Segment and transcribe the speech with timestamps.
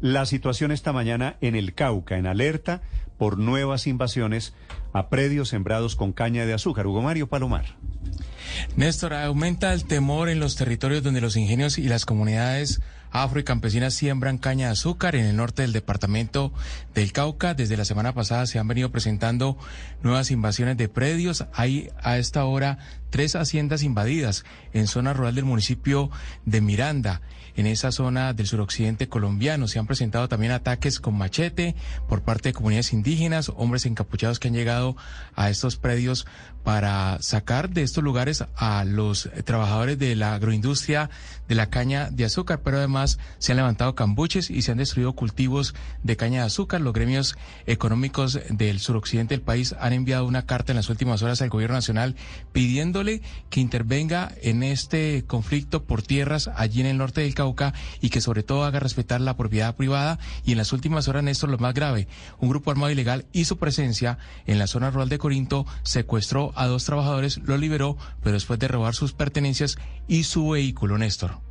[0.00, 2.82] La situación esta mañana en el Cauca, en alerta
[3.18, 4.54] por nuevas invasiones
[4.94, 6.86] a predios sembrados con caña de azúcar.
[6.86, 7.76] Hugo Mario Palomar.
[8.76, 13.44] Néstor, aumenta el temor en los territorios donde los ingenios y las comunidades afro y
[13.44, 16.52] campesinas siembran caña de azúcar en el norte del departamento
[16.94, 17.54] del Cauca.
[17.54, 19.58] Desde la semana pasada se han venido presentando
[20.02, 21.46] nuevas invasiones de predios.
[21.52, 22.78] Hay a esta hora
[23.10, 26.10] tres haciendas invadidas en zona rural del municipio
[26.44, 27.20] de Miranda.
[27.56, 31.74] En esa zona del suroccidente colombiano se han presentado también ataques con machete
[32.08, 34.96] por parte de comunidades indígenas, hombres encapuchados que han llegado
[35.34, 36.26] a estos predios
[36.62, 41.10] para sacar de estos lugares a los trabajadores de la agroindustria
[41.48, 45.12] de la caña de azúcar, pero además se han levantado cambuches y se han destruido
[45.14, 46.80] cultivos de caña de azúcar.
[46.80, 47.36] Los gremios
[47.66, 51.76] económicos del suroccidente del país han enviado una carta en las últimas horas al gobierno
[51.76, 52.16] nacional
[52.52, 58.10] pidiéndole que intervenga en este conflicto por tierras allí en el norte del Cauca y
[58.10, 61.58] que sobre todo haga respetar la propiedad privada y en las últimas horas, Néstor, lo
[61.58, 62.08] más grave,
[62.38, 66.84] un grupo armado ilegal hizo presencia en la zona rural de Corinto, secuestró a dos
[66.84, 71.49] trabajadores, lo liberó, pero después de robar sus pertenencias y su vehículo, Néstor.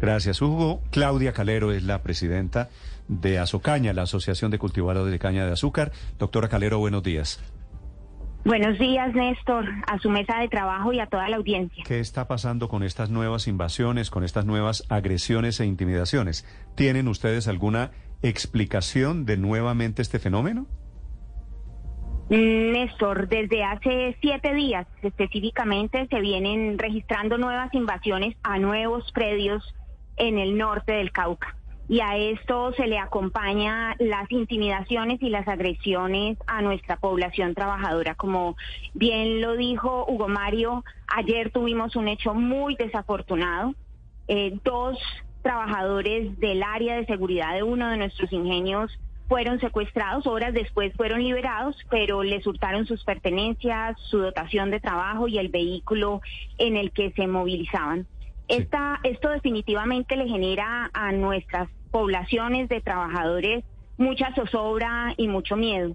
[0.00, 0.80] Gracias, Hugo.
[0.90, 2.68] Claudia Calero es la presidenta
[3.08, 5.92] de Azocaña, la Asociación de Cultivadores de Caña de Azúcar.
[6.18, 7.40] Doctora Calero, buenos días.
[8.44, 11.82] Buenos días, Néstor, a su mesa de trabajo y a toda la audiencia.
[11.86, 16.46] ¿Qué está pasando con estas nuevas invasiones, con estas nuevas agresiones e intimidaciones?
[16.76, 17.90] ¿Tienen ustedes alguna
[18.22, 20.66] explicación de nuevamente este fenómeno?
[22.30, 29.74] Néstor, desde hace siete días específicamente se vienen registrando nuevas invasiones a nuevos predios
[30.18, 31.54] en el norte del Cauca.
[31.88, 38.14] Y a esto se le acompaña las intimidaciones y las agresiones a nuestra población trabajadora.
[38.14, 38.56] Como
[38.92, 43.74] bien lo dijo Hugo Mario, ayer tuvimos un hecho muy desafortunado.
[44.26, 44.98] Eh, dos
[45.40, 51.22] trabajadores del área de seguridad de uno de nuestros ingenios fueron secuestrados, horas después fueron
[51.22, 56.22] liberados, pero les hurtaron sus pertenencias, su dotación de trabajo y el vehículo
[56.56, 58.06] en el que se movilizaban.
[58.48, 63.64] Esta, esto definitivamente le genera a nuestras poblaciones de trabajadores
[63.98, 65.94] mucha zozobra y mucho miedo.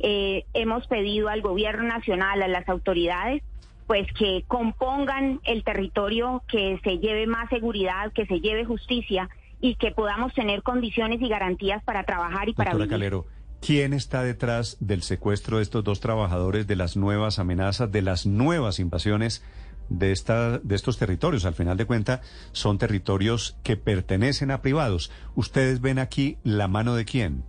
[0.00, 3.42] Eh, hemos pedido al gobierno nacional, a las autoridades,
[3.86, 9.28] pues que compongan el territorio, que se lleve más seguridad, que se lleve justicia
[9.60, 13.26] y que podamos tener condiciones y garantías para trabajar y para Doctora Calero,
[13.60, 18.26] ¿quién está detrás del secuestro de estos dos trabajadores, de las nuevas amenazas, de las
[18.26, 19.42] nuevas invasiones
[19.88, 21.44] de, esta, de estos territorios?
[21.44, 22.20] Al final de cuentas,
[22.52, 25.10] son territorios que pertenecen a privados.
[25.34, 27.44] ¿Ustedes ven aquí la mano de quién?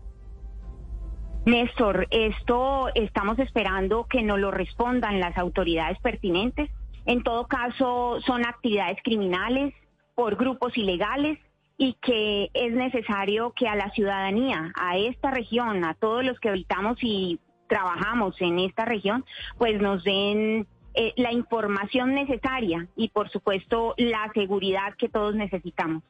[1.46, 6.72] Néstor, esto estamos esperando que nos lo respondan las autoridades pertinentes.
[7.06, 9.74] En todo caso, son actividades criminales
[10.16, 11.38] por grupos ilegales
[11.78, 16.50] y que es necesario que a la ciudadanía, a esta región, a todos los que
[16.50, 19.26] habitamos y trabajamos en esta región,
[19.58, 26.04] pues nos den eh, la información necesaria y por supuesto la seguridad que todos necesitamos.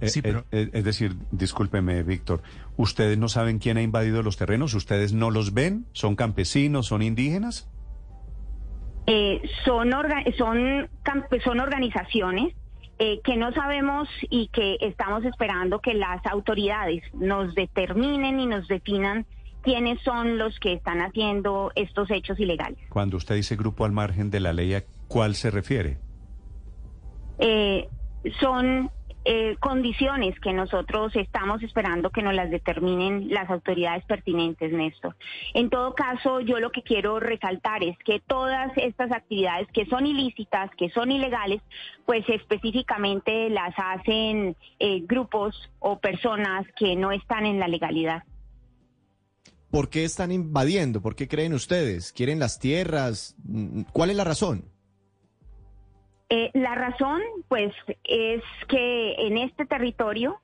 [0.00, 2.42] Eh, sí, eh, es decir, discúlpeme, Víctor,
[2.76, 4.74] ¿ustedes no saben quién ha invadido los terrenos?
[4.74, 5.86] ¿Ustedes no los ven?
[5.92, 6.86] ¿Son campesinos?
[6.86, 7.68] ¿Son indígenas?
[9.64, 9.90] son,
[10.38, 10.88] son,
[11.44, 12.54] son organizaciones
[13.04, 18.68] eh, que no sabemos y que estamos esperando que las autoridades nos determinen y nos
[18.68, 19.26] definan
[19.62, 22.78] quiénes son los que están haciendo estos hechos ilegales.
[22.88, 25.98] Cuando usted dice grupo al margen de la ley, ¿a cuál se refiere?
[27.38, 27.88] Eh,
[28.40, 28.90] son
[29.24, 35.14] eh, condiciones que nosotros estamos esperando que nos las determinen las autoridades pertinentes, Néstor.
[35.54, 40.06] En todo caso, yo lo que quiero resaltar es que todas estas actividades que son
[40.06, 41.62] ilícitas, que son ilegales,
[42.04, 48.24] pues específicamente las hacen eh, grupos o personas que no están en la legalidad.
[49.72, 51.00] ¿Por qué están invadiendo?
[51.00, 52.12] ¿Por qué creen ustedes?
[52.12, 53.34] ¿Quieren las tierras?
[53.94, 54.66] ¿Cuál es la razón?
[56.28, 57.72] Eh, la razón, pues,
[58.04, 60.42] es que en este territorio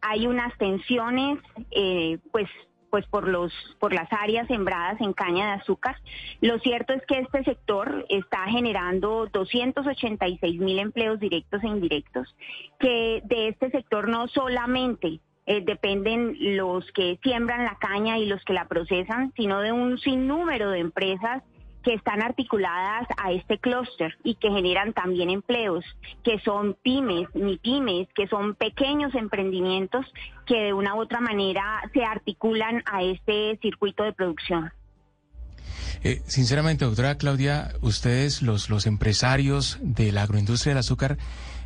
[0.00, 1.38] hay unas tensiones,
[1.70, 2.48] eh, pues,
[2.90, 5.96] pues por los por las áreas sembradas en caña de azúcar.
[6.40, 12.34] Lo cierto es que este sector está generando 286 mil empleos directos e indirectos,
[12.80, 18.42] que de este sector no solamente eh, dependen los que siembran la caña y los
[18.44, 21.42] que la procesan, sino de un sinnúmero de empresas
[21.84, 25.84] que están articuladas a este clúster y que generan también empleos,
[26.24, 30.06] que son pymes, ni pymes, que son pequeños emprendimientos
[30.46, 34.72] que de una u otra manera se articulan a este circuito de producción.
[36.02, 41.18] Eh, sinceramente, doctora Claudia, ustedes, los, los empresarios de la agroindustria del azúcar,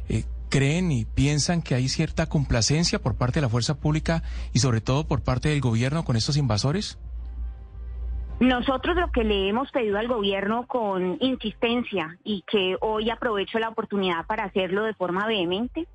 [0.08, 4.22] eh, creen y piensan que hay cierta complacencia por parte de la fuerza pública
[4.52, 6.98] y sobre todo por parte del gobierno con estos invasores?
[8.40, 13.68] Nosotros lo que le hemos pedido al gobierno con insistencia y que hoy aprovecho la
[13.68, 15.88] oportunidad para hacerlo de forma vehemente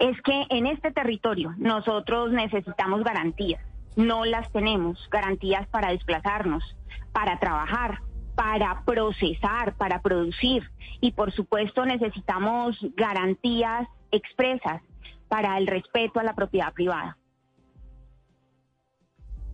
[0.00, 3.62] es que en este territorio nosotros necesitamos garantías.
[3.94, 6.64] No las tenemos, garantías para desplazarnos,
[7.12, 8.00] para trabajar,
[8.34, 10.70] para procesar, para producir
[11.00, 14.82] y por supuesto necesitamos garantías expresas
[15.28, 17.16] para el respeto a la propiedad privada.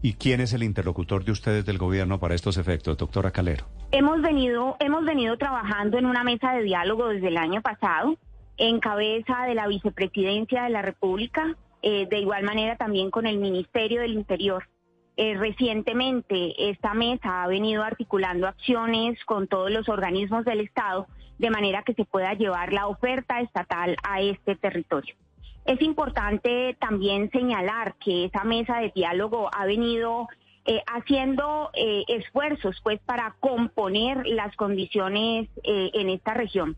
[0.02, 3.66] ¿Y quién es el interlocutor de ustedes del gobierno para estos efectos, doctora Calero?
[3.92, 8.16] Hemos venido, hemos venido trabajando en una mesa de diálogo desde el año pasado,
[8.56, 13.38] en cabeza de la vicepresidencia de la República, eh, de igual manera también con el
[13.38, 14.68] Ministerio del Interior.
[15.16, 21.06] Eh, recientemente esta mesa ha venido articulando acciones con todos los organismos del Estado
[21.38, 25.14] de manera que se pueda llevar la oferta estatal a este territorio.
[25.64, 30.28] Es importante también señalar que esa mesa de diálogo ha venido
[30.64, 36.76] eh, haciendo eh, esfuerzos pues para componer las condiciones en esta región.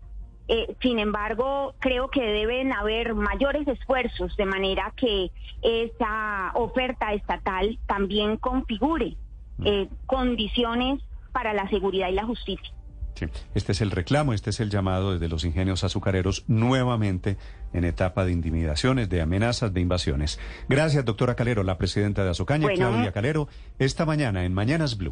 [0.81, 5.31] Sin embargo, creo que deben haber mayores esfuerzos de manera que
[5.63, 9.17] esa oferta estatal también configure
[9.59, 9.85] mm.
[10.07, 11.01] condiciones
[11.33, 12.73] para la seguridad y la justicia.
[13.55, 17.37] Este es el reclamo, este es el llamado desde los ingenios azucareros nuevamente
[17.73, 20.39] en etapa de intimidaciones, de amenazas, de invasiones.
[20.69, 25.11] Gracias, doctora Calero, la presidenta de Azucaña, Claudia Calero, esta mañana en Mañanas Blue.